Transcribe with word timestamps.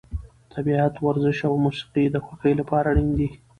طبیعت، 0.53 0.93
ورزش 1.07 1.37
او 1.47 1.53
موسیقي 1.65 2.05
د 2.09 2.15
خوښۍ 2.25 2.53
لپاره 2.59 2.85
اړین 2.91 3.09
دي. 3.19 3.29